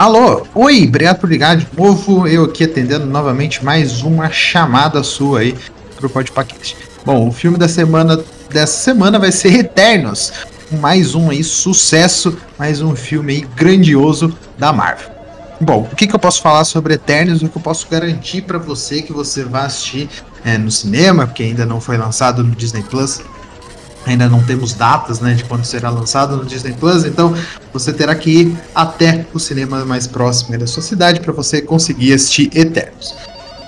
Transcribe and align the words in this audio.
Alô, 0.00 0.46
oi, 0.54 0.86
obrigado 0.88 1.18
por 1.18 1.28
ligar 1.28 1.58
de 1.58 1.68
novo. 1.76 2.26
Eu 2.26 2.44
aqui 2.44 2.64
atendendo 2.64 3.04
novamente 3.04 3.62
mais 3.62 4.00
uma 4.00 4.30
chamada 4.30 5.02
sua 5.02 5.40
aí 5.40 5.54
pro 5.96 6.08
podcast. 6.08 6.74
Bom, 7.04 7.28
o 7.28 7.30
filme 7.30 7.58
da 7.58 7.68
semana 7.68 8.18
dessa 8.48 8.78
semana 8.78 9.18
vai 9.18 9.30
ser 9.30 9.52
Eternos. 9.56 10.32
Mais 10.80 11.14
um 11.14 11.28
aí 11.28 11.44
sucesso, 11.44 12.34
mais 12.58 12.80
um 12.80 12.96
filme 12.96 13.34
aí 13.34 13.40
grandioso 13.54 14.34
da 14.56 14.72
Marvel. 14.72 15.10
Bom, 15.60 15.86
o 15.92 15.94
que, 15.94 16.06
que 16.06 16.14
eu 16.14 16.18
posso 16.18 16.40
falar 16.40 16.64
sobre 16.64 16.94
Eternos? 16.94 17.42
O 17.42 17.48
que 17.50 17.58
eu 17.58 17.62
posso 17.62 17.86
garantir 17.86 18.40
para 18.40 18.56
você 18.56 19.02
que 19.02 19.12
você 19.12 19.44
vai 19.44 19.66
assistir 19.66 20.08
é, 20.46 20.56
no 20.56 20.70
cinema, 20.70 21.26
porque 21.26 21.42
ainda 21.42 21.66
não 21.66 21.78
foi 21.78 21.98
lançado 21.98 22.42
no 22.42 22.56
Disney 22.56 22.82
Plus 22.84 23.20
Ainda 24.06 24.28
não 24.28 24.42
temos 24.42 24.72
datas 24.72 25.20
né, 25.20 25.34
de 25.34 25.44
quando 25.44 25.64
será 25.64 25.90
lançado 25.90 26.36
no 26.36 26.44
Disney 26.44 26.72
Plus, 26.72 27.04
então 27.04 27.34
você 27.72 27.92
terá 27.92 28.14
que 28.14 28.30
ir 28.30 28.58
até 28.74 29.26
o 29.34 29.38
cinema 29.38 29.84
mais 29.84 30.06
próximo 30.06 30.58
da 30.58 30.66
sua 30.66 30.82
cidade 30.82 31.20
para 31.20 31.32
você 31.32 31.60
conseguir 31.60 32.14
assistir 32.14 32.50
Eternos. 32.54 33.14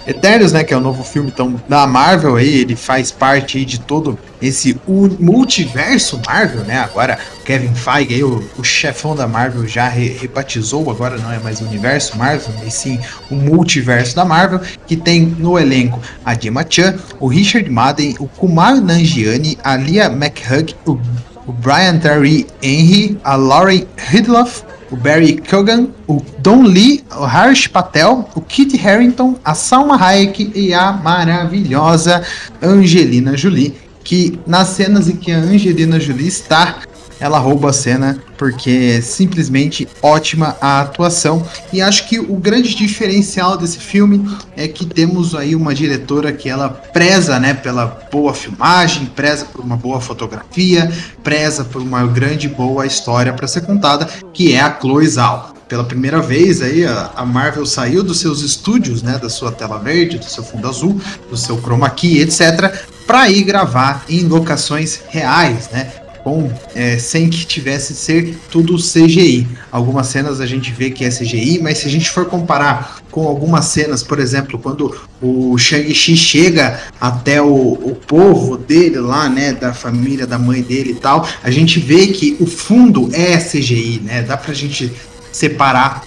Eternos, 0.06 0.52
né, 0.52 0.64
que 0.64 0.74
é 0.74 0.76
o 0.76 0.80
novo 0.80 1.04
filme 1.04 1.30
então, 1.32 1.60
da 1.68 1.86
Marvel 1.86 2.36
aí, 2.36 2.60
ele 2.60 2.74
faz 2.74 3.10
parte 3.10 3.58
aí 3.58 3.64
de 3.64 3.80
todo 3.80 4.18
esse 4.40 4.78
multiverso 5.20 6.20
Marvel, 6.26 6.64
né? 6.64 6.78
Agora 6.78 7.18
Kevin 7.44 7.74
Feige, 7.74 8.14
aí, 8.14 8.24
o, 8.24 8.42
o 8.58 8.64
chefão 8.64 9.14
da 9.14 9.26
Marvel, 9.26 9.66
já 9.66 9.88
re, 9.88 10.08
rebatizou, 10.08 10.90
agora 10.90 11.16
não 11.18 11.32
é 11.32 11.38
mais 11.38 11.60
o 11.60 11.64
universo 11.64 12.16
Marvel, 12.18 12.52
mas 12.58 12.74
sim 12.74 12.98
o 13.30 13.34
multiverso 13.34 14.16
da 14.16 14.24
Marvel, 14.24 14.60
que 14.86 14.96
tem 14.96 15.22
no 15.22 15.58
elenco 15.58 16.00
a 16.24 16.34
Gemma 16.34 16.66
Chan, 16.68 16.96
o 17.20 17.28
Richard 17.28 17.68
Madden, 17.70 18.16
o 18.18 18.26
Kumar 18.26 18.80
Nanjiani, 18.80 19.58
a 19.62 19.76
Lia 19.76 20.06
McHugh, 20.06 20.74
o, 20.86 20.98
o 21.46 21.52
Brian 21.52 21.98
Terry 21.98 22.46
Henry, 22.62 23.18
a 23.24 23.34
Laurie 23.34 23.86
Ridloff, 24.10 24.62
o 24.90 24.96
Barry 24.96 25.38
Kogan, 25.38 25.88
o 26.06 26.22
Don 26.38 26.62
Lee, 26.62 27.02
o 27.16 27.24
Harsh 27.24 27.66
Patel, 27.66 28.28
o 28.34 28.40
Kit 28.40 28.78
Harington, 28.78 29.36
a 29.44 29.54
Salma 29.54 29.96
Hayek 29.96 30.52
e 30.54 30.74
a 30.74 30.92
maravilhosa 30.92 32.22
Angelina 32.62 33.36
Jolie, 33.36 33.74
que 34.04 34.38
nas 34.46 34.68
cenas 34.68 35.08
em 35.08 35.16
que 35.16 35.32
a 35.32 35.38
Angelina 35.38 35.98
Jolie 35.98 36.28
está 36.28 36.76
ela 37.22 37.38
rouba 37.38 37.70
a 37.70 37.72
cena 37.72 38.18
porque 38.36 38.96
é 38.96 39.00
simplesmente 39.00 39.86
ótima 40.02 40.56
a 40.60 40.80
atuação. 40.80 41.46
E 41.72 41.80
acho 41.80 42.08
que 42.08 42.18
o 42.18 42.34
grande 42.34 42.74
diferencial 42.74 43.56
desse 43.56 43.78
filme 43.78 44.28
é 44.56 44.66
que 44.66 44.84
temos 44.84 45.32
aí 45.32 45.54
uma 45.54 45.72
diretora 45.72 46.32
que 46.32 46.48
ela 46.48 46.68
preza, 46.68 47.38
né, 47.38 47.54
pela 47.54 47.86
boa 48.10 48.34
filmagem, 48.34 49.06
preza 49.06 49.44
por 49.44 49.60
uma 49.60 49.76
boa 49.76 50.00
fotografia, 50.00 50.90
preza 51.22 51.64
por 51.64 51.80
uma 51.80 52.04
grande 52.08 52.48
boa 52.48 52.84
história 52.84 53.32
para 53.32 53.46
ser 53.46 53.60
contada, 53.60 54.08
que 54.34 54.54
é 54.54 54.60
a 54.60 54.76
Chloe 54.80 55.06
Zhao 55.06 55.54
pela 55.68 55.84
primeira 55.84 56.20
vez 56.20 56.60
aí 56.60 56.84
a, 56.84 57.24
Marvel 57.24 57.64
saiu 57.64 58.02
dos 58.02 58.20
seus 58.20 58.42
estúdios, 58.42 59.00
né, 59.02 59.18
da 59.18 59.30
sua 59.30 59.50
tela 59.50 59.78
verde, 59.78 60.18
do 60.18 60.24
seu 60.26 60.44
fundo 60.44 60.68
azul, 60.68 61.00
do 61.30 61.36
seu 61.36 61.56
chroma 61.62 61.88
key, 61.88 62.20
etc, 62.20 62.74
para 63.06 63.30
ir 63.30 63.42
gravar 63.44 64.04
em 64.06 64.24
locações 64.24 65.00
reais, 65.08 65.70
né? 65.72 66.01
Com 66.22 66.50
é, 66.74 66.98
sem 66.98 67.28
que 67.28 67.44
tivesse 67.44 67.94
ser 67.94 68.36
tudo 68.50 68.76
CGI. 68.76 69.46
Algumas 69.70 70.06
cenas 70.06 70.40
a 70.40 70.46
gente 70.46 70.72
vê 70.72 70.90
que 70.90 71.04
é 71.04 71.08
CGI, 71.08 71.60
mas 71.60 71.78
se 71.78 71.86
a 71.86 71.90
gente 71.90 72.08
for 72.10 72.26
comparar 72.26 73.02
com 73.10 73.26
algumas 73.26 73.66
cenas, 73.66 74.02
por 74.02 74.18
exemplo, 74.18 74.58
quando 74.58 74.96
o 75.20 75.56
Shang-Chi 75.58 76.16
chega 76.16 76.80
até 77.00 77.42
o, 77.42 77.72
o 77.72 77.94
povo 78.06 78.56
dele 78.56 78.98
lá, 78.98 79.28
né, 79.28 79.52
da 79.52 79.74
família 79.74 80.26
da 80.26 80.38
mãe 80.38 80.62
dele 80.62 80.90
e 80.90 80.94
tal, 80.94 81.28
a 81.42 81.50
gente 81.50 81.78
vê 81.78 82.08
que 82.08 82.36
o 82.40 82.46
fundo 82.46 83.10
é 83.12 83.36
CGI, 83.36 84.00
né? 84.04 84.22
Dá 84.22 84.36
pra 84.36 84.54
gente 84.54 84.92
separar 85.32 86.04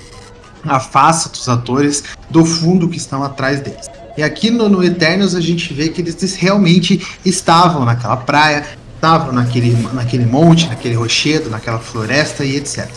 a 0.63 0.79
face 0.79 1.29
dos 1.29 1.47
atores 1.47 2.03
do 2.29 2.43
fundo 2.43 2.89
que 2.89 2.97
estão 2.97 3.23
atrás 3.23 3.59
deles. 3.59 3.87
E 4.17 4.23
aqui 4.23 4.49
no, 4.49 4.69
no 4.69 4.83
Eternos 4.83 5.35
a 5.35 5.41
gente 5.41 5.73
vê 5.73 5.89
que 5.89 6.01
eles 6.01 6.35
realmente 6.35 7.05
estavam 7.25 7.83
naquela 7.83 8.17
praia, 8.17 8.65
estavam 9.05 9.31
naquele, 9.31 9.77
naquele 9.93 10.25
monte, 10.25 10.67
naquele 10.67 10.95
rochedo, 10.95 11.47
naquela 11.49 11.77
floresta 11.77 12.43
e 12.43 12.55
etc. 12.55 12.89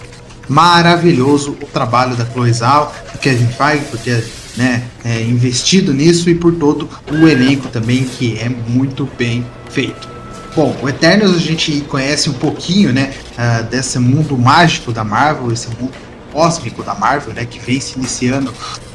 Maravilhoso 0.48 1.50
o 1.62 1.66
trabalho 1.66 2.16
da 2.16 2.24
Chloe 2.24 2.50
Zhao, 2.50 2.94
do 3.12 3.18
Kevin 3.18 3.48
Feige, 3.48 3.84
porque 3.90 4.24
né, 4.56 4.84
é 5.04 5.20
investido 5.20 5.92
nisso 5.92 6.30
e 6.30 6.34
por 6.34 6.54
todo 6.54 6.88
o 7.12 7.28
elenco 7.28 7.68
também, 7.68 8.04
que 8.04 8.38
é 8.38 8.48
muito 8.48 9.06
bem 9.18 9.46
feito. 9.68 10.08
Bom, 10.56 10.74
o 10.82 10.88
Eternos 10.88 11.36
a 11.36 11.38
gente 11.38 11.82
conhece 11.82 12.30
um 12.30 12.32
pouquinho, 12.32 12.90
né, 12.90 13.12
uh, 13.34 13.64
desse 13.64 13.98
mundo 13.98 14.36
mágico 14.38 14.90
da 14.90 15.04
Marvel, 15.04 15.52
esse 15.52 15.68
mundo 15.78 15.92
cósmico 16.32 16.82
da 16.82 16.94
Marvel, 16.94 17.34
né, 17.34 17.44
que 17.44 17.58
vem 17.58 17.78
se 17.78 17.98
iniciando 17.98 18.52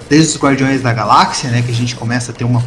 desde 0.09 0.35
os 0.35 0.41
Guardiões 0.41 0.81
da 0.81 0.91
Galáxia, 0.91 1.51
né, 1.51 1.61
que 1.61 1.71
a 1.71 1.75
gente 1.75 1.95
começa 1.95 2.31
a 2.31 2.35
ter 2.35 2.43
uma 2.43 2.65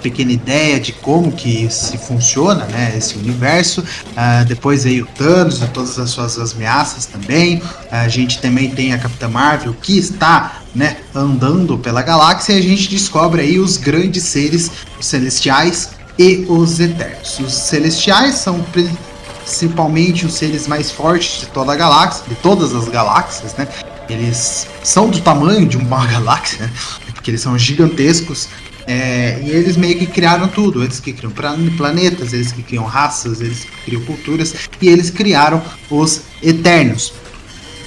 pequena 0.00 0.32
ideia 0.32 0.80
de 0.80 0.92
como 0.92 1.30
que 1.32 1.68
se 1.70 1.98
funciona, 1.98 2.64
né, 2.66 2.94
esse 2.96 3.16
universo. 3.16 3.80
Uh, 3.80 4.44
depois 4.46 4.84
o 4.84 5.06
Thanos 5.16 5.62
e 5.62 5.66
todas 5.68 5.98
as 5.98 6.10
suas 6.10 6.54
ameaças 6.54 7.06
também. 7.06 7.62
A 7.90 8.08
gente 8.08 8.40
também 8.40 8.70
tem 8.70 8.92
a 8.92 8.98
Capitã 8.98 9.28
Marvel 9.28 9.74
que 9.74 9.98
está, 9.98 10.62
né, 10.74 10.96
andando 11.14 11.78
pela 11.78 12.02
galáxia 12.02 12.54
e 12.54 12.58
a 12.58 12.62
gente 12.62 12.88
descobre 12.88 13.42
aí 13.42 13.58
os 13.58 13.76
grandes 13.76 14.24
seres 14.24 14.70
os 14.98 15.06
celestiais 15.06 15.90
e 16.18 16.44
os 16.48 16.80
eternos. 16.80 17.38
Os 17.38 17.54
celestiais 17.54 18.34
são 18.36 18.64
principalmente 19.44 20.26
os 20.26 20.34
seres 20.34 20.66
mais 20.66 20.90
fortes 20.90 21.40
de 21.40 21.46
toda 21.46 21.72
a 21.72 21.76
galáxia, 21.76 22.24
de 22.28 22.34
todas 22.36 22.74
as 22.74 22.88
galáxias, 22.88 23.54
né? 23.54 23.66
Eles 24.08 24.66
são 24.82 25.08
do 25.08 25.20
tamanho 25.20 25.66
de 25.66 25.76
uma 25.76 26.04
galáxia, 26.06 26.66
né? 26.66 26.72
porque 27.20 27.30
eles 27.30 27.42
são 27.42 27.56
gigantescos. 27.58 28.48
É, 28.86 29.40
e 29.42 29.50
eles 29.50 29.76
meio 29.76 29.98
que 29.98 30.06
criaram 30.06 30.48
tudo. 30.48 30.82
Eles 30.82 31.00
que 31.00 31.12
criam 31.12 31.32
planetas, 31.76 32.32
eles 32.32 32.52
que 32.52 32.62
criam 32.62 32.84
raças, 32.84 33.40
eles 33.40 33.64
que 33.64 33.84
criam 33.84 34.02
culturas. 34.02 34.54
E 34.80 34.88
eles 34.88 35.10
criaram 35.10 35.62
os 35.90 36.22
Eternos. 36.42 37.12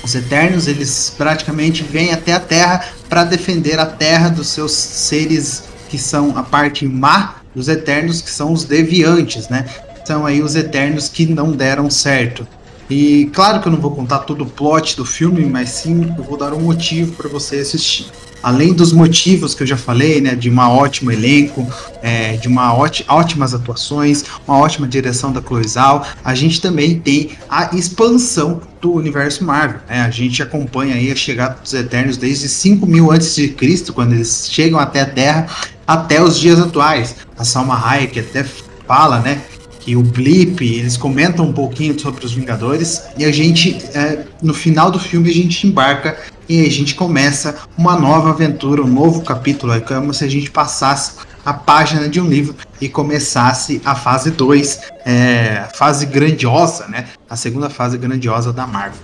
Os 0.03 0.15
Eternos, 0.15 0.67
eles 0.67 1.13
praticamente 1.17 1.83
vêm 1.83 2.11
até 2.11 2.33
a 2.33 2.39
Terra 2.39 2.85
para 3.07 3.23
defender 3.23 3.79
a 3.79 3.85
Terra 3.85 4.29
dos 4.29 4.47
seus 4.47 4.73
seres 4.73 5.63
que 5.89 5.97
são 5.97 6.37
a 6.37 6.43
parte 6.43 6.85
má 6.87 7.35
dos 7.55 7.67
Eternos, 7.67 8.21
que 8.21 8.31
são 8.31 8.51
os 8.51 8.63
Deviantes, 8.63 9.47
né? 9.47 9.65
São 10.03 10.25
aí 10.25 10.41
os 10.41 10.55
Eternos 10.55 11.07
que 11.07 11.25
não 11.25 11.51
deram 11.51 11.89
certo. 11.89 12.45
E 12.93 13.25
claro 13.33 13.59
que 13.59 13.67
eu 13.67 13.71
não 13.71 13.79
vou 13.79 13.91
contar 13.91 14.19
todo 14.19 14.43
o 14.43 14.45
plot 14.45 14.95
do 14.95 15.03
filme, 15.03 15.45
mas 15.45 15.69
sim 15.69 16.13
eu 16.15 16.23
vou 16.23 16.37
dar 16.37 16.53
um 16.53 16.61
motivo 16.61 17.13
para 17.13 17.27
você 17.27 17.57
assistir 17.57 18.11
além 18.43 18.73
dos 18.73 18.91
motivos 18.91 19.55
que 19.55 19.63
eu 19.63 19.67
já 19.67 19.77
falei, 19.77 20.19
né, 20.19 20.35
de 20.35 20.51
um 20.51 20.59
ótimo 20.59 21.09
elenco, 21.09 21.65
é, 22.01 22.35
de 22.35 22.49
uma 22.49 22.75
ótimas 22.75 23.53
atuações, 23.53 24.25
uma 24.45 24.57
ótima 24.57 24.85
direção 24.85 25.31
da 25.31 25.41
Chloe 25.41 25.65
Zhao, 25.65 26.05
a 26.23 26.35
gente 26.35 26.59
também 26.59 26.99
tem 26.99 27.31
a 27.49 27.73
expansão 27.73 28.61
do 28.81 28.91
universo 28.91 29.45
Marvel. 29.45 29.79
Né? 29.87 30.01
A 30.01 30.09
gente 30.09 30.43
acompanha 30.43 30.95
aí 30.95 31.09
a 31.09 31.15
chegada 31.15 31.57
dos 31.61 31.73
Eternos 31.73 32.17
desde 32.17 32.49
5 32.49 32.85
mil 32.85 33.11
antes 33.11 33.33
de 33.33 33.47
Cristo, 33.47 33.93
quando 33.93 34.11
eles 34.11 34.49
chegam 34.51 34.77
até 34.77 35.01
a 35.01 35.05
Terra, 35.05 35.47
até 35.87 36.21
os 36.21 36.37
dias 36.37 36.59
atuais. 36.59 37.15
A 37.37 37.45
Salma 37.45 37.81
Hayek 37.81 38.19
até 38.19 38.45
fala, 38.85 39.19
né, 39.19 39.41
que 39.83 39.97
o 39.97 40.01
Blip, 40.01 40.61
eles 40.61 40.95
comentam 40.95 41.45
um 41.45 41.53
pouquinho 41.53 41.99
sobre 41.99 42.25
os 42.25 42.31
Vingadores 42.31 43.03
e 43.17 43.25
a 43.25 43.31
gente, 43.31 43.77
é, 43.93 44.23
no 44.41 44.53
final 44.53 44.89
do 44.89 44.97
filme, 44.97 45.29
a 45.29 45.33
gente 45.33 45.67
embarca 45.67 46.17
e 46.47 46.65
a 46.65 46.71
gente 46.71 46.95
começa 46.95 47.55
uma 47.77 47.99
nova 47.99 48.29
aventura, 48.29 48.81
um 48.81 48.87
novo 48.87 49.21
capítulo. 49.21 49.73
É 49.73 49.81
como 49.81 50.13
se 50.13 50.23
a 50.23 50.29
gente 50.29 50.49
passasse 50.49 51.17
a 51.45 51.53
página 51.53 52.07
de 52.07 52.21
um 52.21 52.27
livro 52.27 52.55
e 52.79 52.87
começasse 52.87 53.81
a 53.83 53.93
fase 53.93 54.31
2, 54.31 54.79
é, 55.05 55.67
fase 55.75 56.05
grandiosa, 56.05 56.87
né? 56.87 57.07
A 57.29 57.35
segunda 57.35 57.69
fase 57.69 57.97
grandiosa 57.97 58.53
da 58.53 58.65
Marvel. 58.65 58.99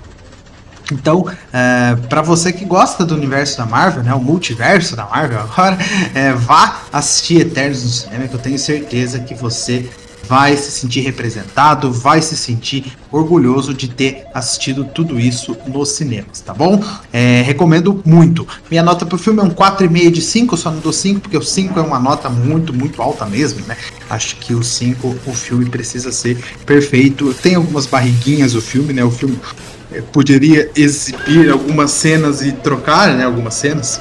Então, 0.91 1.25
é, 1.51 1.95
para 2.07 2.21
você 2.21 2.53
que 2.53 2.63
gosta 2.63 3.05
do 3.05 3.15
universo 3.15 3.57
da 3.57 3.65
Marvel, 3.65 4.01
né, 4.01 4.13
o 4.13 4.19
multiverso 4.19 4.95
da 4.95 5.05
Marvel 5.05 5.39
agora, 5.41 5.77
é, 6.15 6.31
vá 6.33 6.79
assistir 6.91 7.41
Eternos 7.41 7.83
no 7.83 7.89
cinema, 7.89 8.27
que 8.27 8.33
eu 8.33 8.39
tenho 8.39 8.57
certeza 8.57 9.19
que 9.19 9.35
você 9.35 9.87
vai 10.29 10.55
se 10.55 10.69
sentir 10.69 10.99
representado, 10.99 11.91
vai 11.91 12.21
se 12.21 12.37
sentir 12.37 12.95
orgulhoso 13.11 13.73
de 13.73 13.87
ter 13.89 14.25
assistido 14.31 14.85
tudo 14.85 15.19
isso 15.19 15.57
nos 15.65 15.89
cinemas, 15.89 16.39
tá 16.39 16.53
bom? 16.53 16.83
É, 17.11 17.41
recomendo 17.41 17.99
muito. 18.05 18.47
Minha 18.69 18.83
nota 18.83 19.07
pro 19.07 19.17
filme 19.17 19.39
é 19.39 19.43
um 19.43 19.49
4,5 19.49 20.11
de 20.11 20.21
5, 20.21 20.55
só 20.55 20.69
não 20.69 20.79
dou 20.79 20.93
5 20.93 21.21
porque 21.21 21.35
o 21.35 21.41
5 21.41 21.79
é 21.79 21.81
uma 21.81 21.99
nota 21.99 22.29
muito, 22.29 22.71
muito 22.71 23.01
alta 23.01 23.25
mesmo, 23.25 23.65
né? 23.65 23.75
Acho 24.07 24.35
que 24.35 24.53
o 24.53 24.61
5, 24.61 25.15
o 25.25 25.33
filme 25.33 25.65
precisa 25.65 26.11
ser 26.11 26.37
perfeito. 26.63 27.33
Tem 27.33 27.55
algumas 27.55 27.87
barriguinhas 27.87 28.53
o 28.53 28.61
filme, 28.61 28.93
né? 28.93 29.03
O 29.03 29.09
filme 29.09 29.39
é, 29.91 29.99
poderia 29.99 30.69
exibir 30.75 31.49
algumas 31.49 31.89
cenas 31.89 32.43
e 32.43 32.51
trocar, 32.51 33.15
né? 33.15 33.25
Algumas 33.25 33.55
cenas 33.55 33.99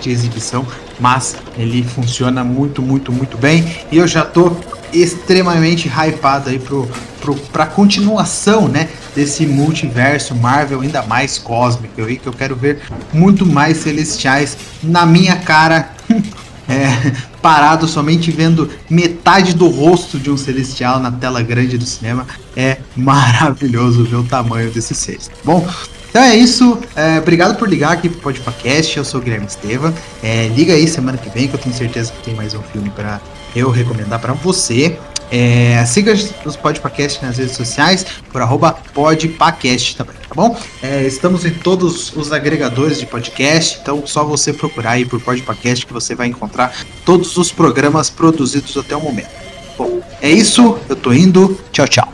de 0.00 0.10
exibição, 0.10 0.66
mas 0.98 1.36
ele 1.56 1.84
funciona 1.84 2.42
muito, 2.42 2.82
muito, 2.82 3.12
muito 3.12 3.38
bem. 3.38 3.64
E 3.92 3.98
eu 3.98 4.08
já 4.08 4.24
tô 4.24 4.56
extremamente 4.94 5.88
hypado 5.88 6.50
aí 6.50 6.58
pro, 6.58 6.88
pro, 7.20 7.34
pra 7.34 7.66
continuação, 7.66 8.68
né? 8.68 8.88
desse 9.14 9.46
multiverso 9.46 10.34
Marvel 10.34 10.80
ainda 10.80 11.02
mais 11.02 11.38
cósmico 11.38 12.02
aí, 12.02 12.16
que 12.16 12.26
eu 12.26 12.32
quero 12.32 12.56
ver 12.56 12.80
muito 13.12 13.46
mais 13.46 13.78
celestiais 13.78 14.56
na 14.82 15.06
minha 15.06 15.36
cara. 15.36 15.90
é, 16.68 17.12
parado 17.40 17.86
somente 17.86 18.30
vendo 18.30 18.70
metade 18.88 19.54
do 19.54 19.68
rosto 19.68 20.18
de 20.18 20.30
um 20.30 20.36
celestial 20.36 20.98
na 20.98 21.12
tela 21.12 21.42
grande 21.42 21.78
do 21.78 21.86
cinema. 21.86 22.26
É 22.56 22.78
maravilhoso 22.96 24.04
ver 24.04 24.16
o 24.16 24.24
tamanho 24.24 24.70
desses 24.70 24.96
seres. 24.98 25.30
Bom, 25.44 25.66
então 26.08 26.22
é 26.22 26.34
isso. 26.34 26.78
É, 26.96 27.18
obrigado 27.18 27.56
por 27.56 27.68
ligar 27.68 27.92
aqui 27.92 28.08
pro 28.08 28.20
Podcast. 28.20 28.96
Eu 28.96 29.04
sou 29.04 29.20
o 29.20 29.22
Guilherme 29.22 29.46
Estevam. 29.46 29.92
É, 30.22 30.48
liga 30.48 30.72
aí 30.72 30.88
semana 30.88 31.18
que 31.18 31.28
vem, 31.30 31.48
que 31.48 31.54
eu 31.54 31.60
tenho 31.60 31.74
certeza 31.74 32.12
que 32.12 32.22
tem 32.22 32.34
mais 32.34 32.54
um 32.54 32.62
filme 32.62 32.90
para 32.90 33.20
eu 33.54 33.70
recomendar 33.70 34.20
para 34.20 34.32
você. 34.32 34.98
É, 35.30 35.84
siga 35.86 36.12
os 36.44 36.56
Podpacast 36.56 37.24
nas 37.24 37.38
redes 37.38 37.56
sociais 37.56 38.04
por 38.30 38.40
arroba 38.42 38.72
podpacast 38.92 39.96
também, 39.96 40.14
tá 40.28 40.34
bom? 40.34 40.56
É, 40.82 41.02
estamos 41.06 41.44
em 41.44 41.50
todos 41.50 42.14
os 42.14 42.30
agregadores 42.30 43.00
de 43.00 43.06
podcast, 43.06 43.78
então 43.80 44.06
só 44.06 44.22
você 44.22 44.52
procurar 44.52 44.92
aí 44.92 45.04
por 45.04 45.20
Podpacast 45.20 45.86
que 45.86 45.92
você 45.92 46.14
vai 46.14 46.28
encontrar 46.28 46.72
todos 47.04 47.36
os 47.36 47.50
programas 47.50 48.10
produzidos 48.10 48.76
até 48.76 48.94
o 48.94 49.00
momento. 49.00 49.30
Bom, 49.76 50.00
é 50.20 50.30
isso, 50.30 50.78
eu 50.88 50.94
tô 50.94 51.12
indo, 51.12 51.58
tchau, 51.72 51.88
tchau. 51.88 52.13